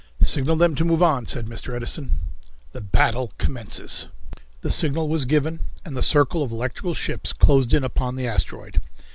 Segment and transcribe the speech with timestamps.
[0.23, 1.75] "Signal them to move on," said Mr.
[1.75, 2.15] Edison.
[2.71, 4.07] The Battle Commences.
[4.61, 8.81] The signal was given, and the circle of electrical ships closed in upon the asteroid.